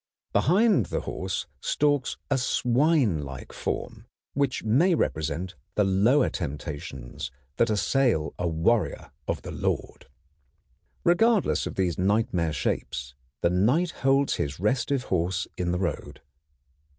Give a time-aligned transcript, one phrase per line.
[0.33, 8.33] Behind the horse stalks a swinelike form, which may represent the lower temptations that assail
[8.39, 10.07] a warrior of the Lord.
[11.03, 16.23] Regardless of these nightmare shapes, the Knight holds his restive horse in the road.